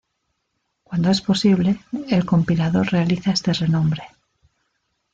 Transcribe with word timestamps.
Cuando 0.83 1.11
es 1.11 1.21
posible, 1.21 1.79
el 2.09 2.25
compilador 2.25 2.87
realiza 2.91 3.29
este 3.29 3.53
renombre. 3.53 4.01